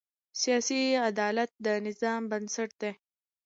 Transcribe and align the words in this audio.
سیاسي 0.41 0.81
عدالت 1.09 1.51
د 1.65 1.67
نظام 1.87 2.21
بنسټ 2.31 2.69
دی 2.81 2.91